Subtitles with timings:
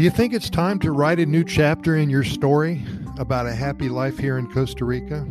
[0.00, 2.82] Do you think it's time to write a new chapter in your story
[3.18, 5.26] about a happy life here in Costa Rica?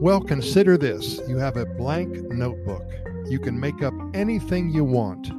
[0.00, 2.82] Well, consider this you have a blank notebook.
[3.28, 5.30] You can make up anything you want.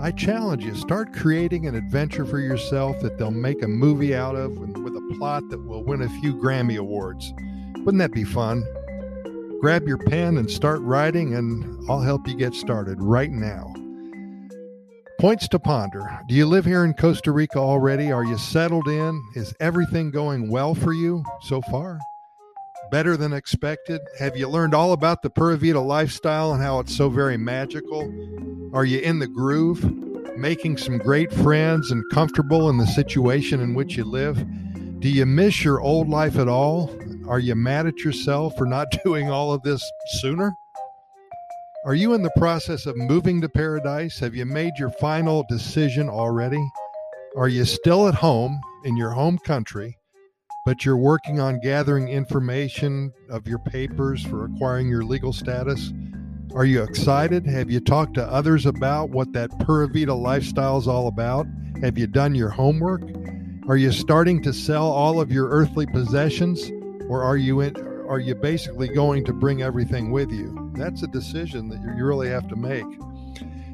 [0.00, 4.36] I challenge you start creating an adventure for yourself that they'll make a movie out
[4.36, 7.34] of with a plot that will win a few Grammy Awards.
[7.80, 8.64] Wouldn't that be fun?
[9.60, 13.73] Grab your pen and start writing, and I'll help you get started right now.
[15.24, 16.20] Points to ponder.
[16.28, 18.12] Do you live here in Costa Rica already?
[18.12, 19.22] Are you settled in?
[19.34, 21.98] Is everything going well for you so far?
[22.90, 24.02] Better than expected?
[24.18, 28.02] Have you learned all about the Pura Vida lifestyle and how it's so very magical?
[28.74, 29.82] Are you in the groove?
[30.36, 34.44] Making some great friends and comfortable in the situation in which you live?
[35.00, 36.94] Do you miss your old life at all?
[37.26, 39.82] Are you mad at yourself for not doing all of this
[40.20, 40.54] sooner?
[41.86, 44.18] Are you in the process of moving to paradise?
[44.20, 46.66] Have you made your final decision already?
[47.36, 49.98] Are you still at home in your home country,
[50.64, 55.92] but you're working on gathering information of your papers for acquiring your legal status?
[56.54, 57.44] Are you excited?
[57.44, 61.46] Have you talked to others about what that Pura Vida lifestyle is all about?
[61.82, 63.02] Have you done your homework?
[63.68, 66.70] Are you starting to sell all of your earthly possessions,
[67.10, 67.76] or are you in,
[68.08, 70.70] are you basically going to bring everything with you?
[70.74, 72.86] That's a decision that you really have to make.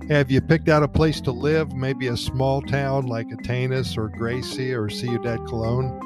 [0.09, 4.09] Have you picked out a place to live, maybe a small town like Atenas or
[4.09, 6.01] Grecia or Ciudad Colon?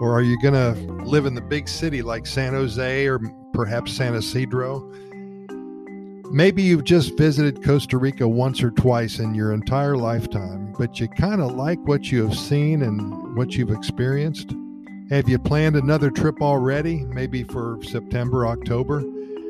[0.00, 3.18] Or are you going to live in the big city like San Jose or
[3.52, 4.80] perhaps San Isidro?
[6.30, 11.08] Maybe you've just visited Costa Rica once or twice in your entire lifetime, but you
[11.08, 14.52] kind of like what you have seen and what you've experienced.
[15.10, 19.02] Have you planned another trip already, maybe for September, October?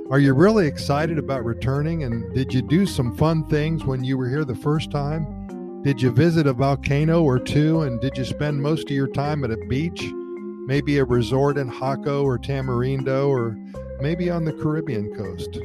[0.09, 2.05] Are you really excited about returning?
[2.05, 5.83] And did you do some fun things when you were here the first time?
[5.83, 7.83] Did you visit a volcano or two?
[7.83, 10.05] And did you spend most of your time at a beach?
[10.69, 13.59] Maybe a resort in Jaco or Tamarindo, or
[14.01, 15.59] maybe on the Caribbean coast?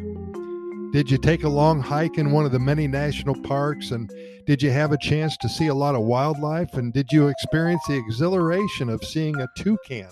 [0.93, 3.89] Did you take a long hike in one of the many national parks?
[3.89, 4.07] And
[4.45, 6.75] did you have a chance to see a lot of wildlife?
[6.75, 10.11] And did you experience the exhilaration of seeing a toucan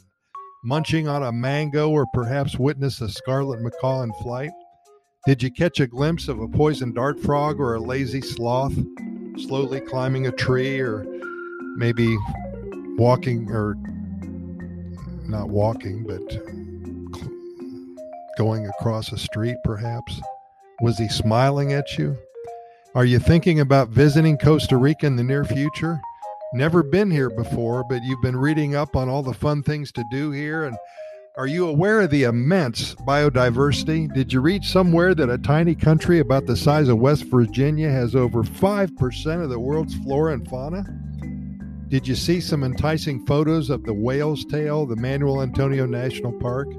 [0.64, 4.50] munching on a mango or perhaps witness a scarlet macaw in flight?
[5.28, 8.74] Did you catch a glimpse of a poison dart frog or a lazy sloth
[9.38, 11.06] slowly climbing a tree or
[11.78, 12.18] maybe
[12.97, 13.75] walking or
[15.30, 16.22] not walking, but
[18.36, 20.20] going across a street perhaps?
[20.81, 22.18] Was he smiling at you?
[22.96, 26.02] Are you thinking about visiting Costa Rica in the near future?
[26.56, 30.03] Never been here before, but you've been reading up on all the fun things to
[30.09, 30.64] do here.
[30.64, 30.75] And
[31.38, 34.12] are you aware of the immense biodiversity?
[34.12, 38.16] Did you read somewhere that a tiny country about the size of West Virginia has
[38.16, 40.84] over 5% of the world's flora and fauna?
[41.90, 46.70] Did you see some enticing photos of the whale's tail, the Manuel Antonio National Park?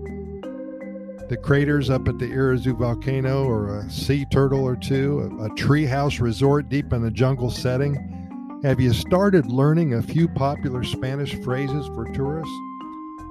[1.33, 5.49] The craters up at the Irazu volcano, or a sea turtle or two, a, a
[5.55, 8.61] treehouse resort deep in a jungle setting?
[8.63, 12.53] Have you started learning a few popular Spanish phrases for tourists?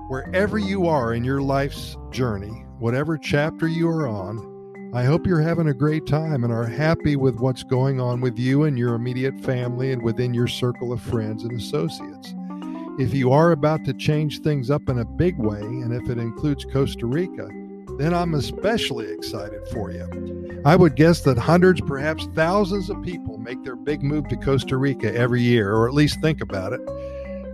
[0.07, 5.39] Wherever you are in your life's journey, whatever chapter you are on, I hope you're
[5.39, 8.95] having a great time and are happy with what's going on with you and your
[8.95, 12.33] immediate family and within your circle of friends and associates.
[12.97, 16.18] If you are about to change things up in a big way, and if it
[16.18, 17.47] includes Costa Rica,
[18.01, 20.62] then I'm especially excited for you.
[20.66, 24.78] I would guess that hundreds, perhaps thousands of people make their big move to Costa
[24.78, 26.81] Rica every year, or at least think about it.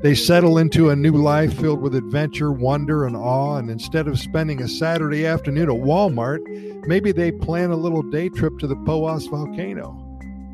[0.04, 4.20] They settle into a new life filled with adventure, wonder, and awe, and instead of
[4.20, 6.40] spending a Saturday afternoon at Walmart,
[6.86, 10.04] maybe they plan a little day trip to the Poas volcano.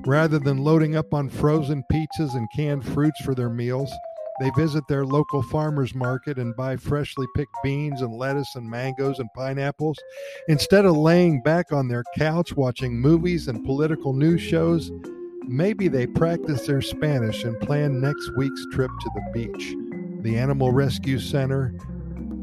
[0.06, 3.92] Rather than loading up on frozen pizzas and canned fruits for their meals,
[4.40, 9.20] they visit their local farmers market and buy freshly picked beans and lettuce and mangoes
[9.20, 9.98] and pineapples.
[10.48, 14.92] Instead of laying back on their couch watching movies and political news shows,
[15.48, 19.76] maybe they practice their Spanish and plan next week's trip to the beach,
[20.24, 21.76] the animal rescue center,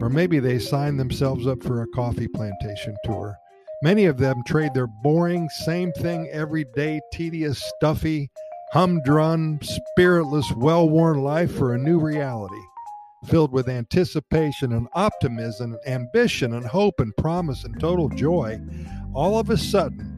[0.01, 3.37] or maybe they sign themselves up for a coffee plantation tour.
[3.83, 8.31] Many of them trade their boring, same thing every day, tedious, stuffy,
[8.73, 12.63] humdrum, spiritless, well worn life for a new reality,
[13.27, 18.61] filled with anticipation and optimism, ambition and hope and promise and total joy,
[19.13, 20.17] all of a sudden,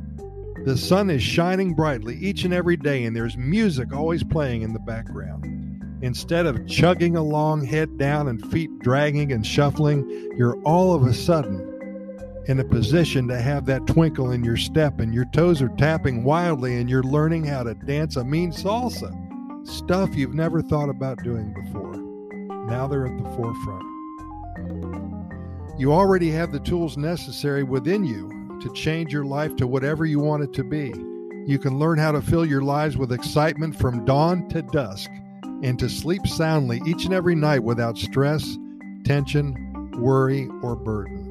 [0.67, 4.75] the sun is shining brightly each and every day, and there's music always playing in
[4.75, 5.47] the background.
[6.03, 10.07] Instead of chugging along, head down, and feet dragging and shuffling,
[10.37, 11.72] you're all of a sudden
[12.47, 16.25] in a position to have that twinkle in your step and your toes are tapping
[16.25, 19.17] wildly and you're learning how to dance a mean salsa.
[19.67, 21.95] stuff you've never thought about doing before.
[22.67, 23.85] Now they're at the forefront.
[25.79, 30.19] You already have the tools necessary within you to change your life to whatever you
[30.19, 30.93] want it to be.
[31.47, 35.11] You can learn how to fill your lives with excitement from dawn to dusk
[35.63, 38.57] and to sleep soundly each and every night without stress,
[39.05, 41.22] tension, worry, or burden.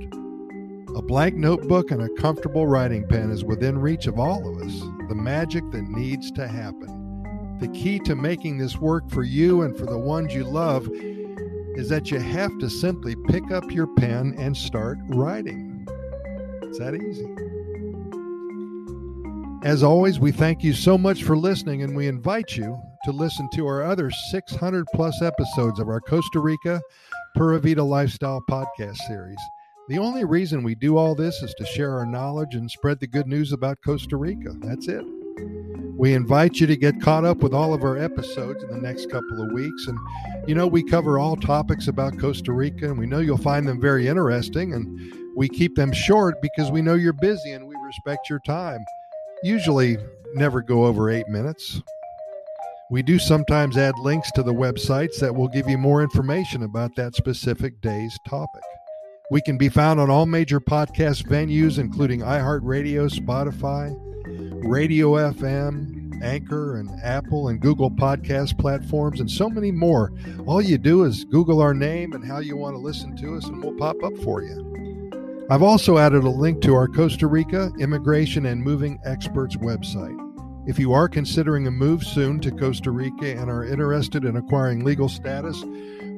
[0.94, 4.78] A blank notebook and a comfortable writing pen is within reach of all of us,
[5.08, 7.58] the magic that needs to happen.
[7.62, 11.88] The key to making this work for you and for the ones you love is
[11.88, 15.88] that you have to simply pick up your pen and start writing.
[16.64, 17.26] It's that easy.
[19.64, 23.48] As always, we thank you so much for listening and we invite you to listen
[23.54, 26.82] to our other 600 plus episodes of our Costa Rica
[27.38, 29.40] Pura Vida Lifestyle podcast series.
[29.90, 33.08] The only reason we do all this is to share our knowledge and spread the
[33.08, 34.54] good news about Costa Rica.
[34.60, 35.04] That's it.
[35.98, 39.10] We invite you to get caught up with all of our episodes in the next
[39.10, 39.88] couple of weeks.
[39.88, 39.98] And,
[40.48, 43.82] you know, we cover all topics about Costa Rica, and we know you'll find them
[43.82, 44.74] very interesting.
[44.74, 48.80] And we keep them short because we know you're busy and we respect your time.
[49.44, 49.98] Usually
[50.36, 51.82] never go over eight minutes.
[52.90, 56.96] We do sometimes add links to the websites that will give you more information about
[56.96, 58.62] that specific day's topic.
[59.32, 63.96] We can be found on all major podcast venues, including iHeartRadio, Spotify,
[64.70, 70.12] Radio FM, Anchor, and Apple and Google podcast platforms, and so many more.
[70.46, 73.46] All you do is Google our name and how you want to listen to us,
[73.46, 75.48] and we'll pop up for you.
[75.50, 80.18] I've also added a link to our Costa Rica Immigration and Moving Experts website.
[80.68, 84.84] If you are considering a move soon to Costa Rica and are interested in acquiring
[84.84, 85.64] legal status,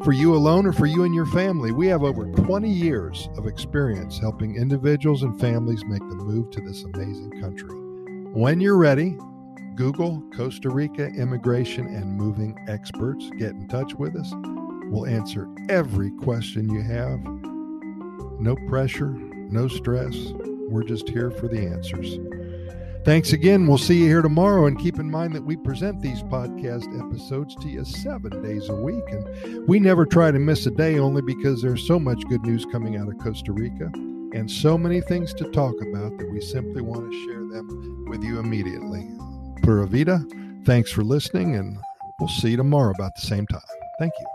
[0.03, 1.71] for you alone or for you and your family.
[1.71, 6.61] We have over 20 years of experience helping individuals and families make the move to
[6.61, 7.69] this amazing country.
[8.33, 9.17] When you're ready,
[9.75, 13.29] Google Costa Rica Immigration and Moving Experts.
[13.38, 14.33] Get in touch with us.
[14.89, 17.19] We'll answer every question you have.
[18.39, 20.15] No pressure, no stress.
[20.67, 22.19] We're just here for the answers.
[23.05, 23.67] Thanks again.
[23.67, 24.65] We'll see you here tomorrow.
[24.65, 28.75] And keep in mind that we present these podcast episodes to you seven days a
[28.75, 29.03] week.
[29.09, 32.65] And we never try to miss a day only because there's so much good news
[32.71, 33.91] coming out of Costa Rica
[34.33, 38.23] and so many things to talk about that we simply want to share them with
[38.23, 39.07] you immediately.
[39.61, 40.25] Pura Vida,
[40.65, 41.77] thanks for listening, and
[42.19, 43.61] we'll see you tomorrow about the same time.
[44.00, 44.32] Thank you.